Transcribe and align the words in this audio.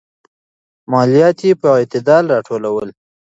ماليات 0.91 1.37
يې 1.47 1.51
په 1.61 1.67
اعتدال 1.79 2.23
راټولول. 2.33 2.87